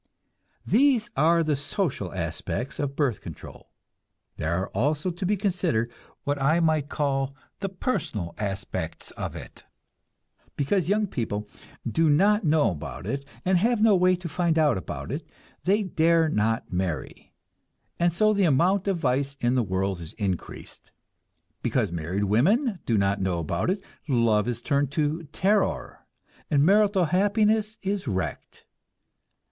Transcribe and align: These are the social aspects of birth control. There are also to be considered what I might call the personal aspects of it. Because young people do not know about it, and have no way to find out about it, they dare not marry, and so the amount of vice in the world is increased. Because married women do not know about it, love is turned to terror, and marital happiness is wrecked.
These 0.65 1.11
are 1.15 1.43
the 1.43 1.55
social 1.55 2.11
aspects 2.11 2.79
of 2.79 2.95
birth 2.95 3.21
control. 3.21 3.69
There 4.37 4.51
are 4.55 4.69
also 4.69 5.11
to 5.11 5.25
be 5.27 5.37
considered 5.37 5.91
what 6.23 6.41
I 6.41 6.59
might 6.59 6.89
call 6.89 7.35
the 7.59 7.69
personal 7.69 8.33
aspects 8.39 9.11
of 9.11 9.35
it. 9.35 9.63
Because 10.57 10.89
young 10.89 11.05
people 11.05 11.47
do 11.87 12.09
not 12.09 12.43
know 12.43 12.71
about 12.71 13.05
it, 13.05 13.27
and 13.45 13.59
have 13.59 13.79
no 13.79 13.95
way 13.95 14.15
to 14.15 14.27
find 14.27 14.57
out 14.57 14.75
about 14.75 15.11
it, 15.11 15.23
they 15.65 15.83
dare 15.83 16.27
not 16.27 16.73
marry, 16.73 17.31
and 17.99 18.11
so 18.11 18.33
the 18.33 18.45
amount 18.45 18.87
of 18.87 18.97
vice 18.97 19.35
in 19.39 19.53
the 19.53 19.61
world 19.61 20.01
is 20.01 20.13
increased. 20.13 20.89
Because 21.61 21.91
married 21.91 22.23
women 22.23 22.79
do 22.87 22.97
not 22.97 23.21
know 23.21 23.37
about 23.37 23.69
it, 23.69 23.83
love 24.07 24.47
is 24.47 24.63
turned 24.63 24.89
to 24.93 25.25
terror, 25.25 26.07
and 26.49 26.65
marital 26.65 27.05
happiness 27.05 27.77
is 27.83 28.07
wrecked. 28.07 28.65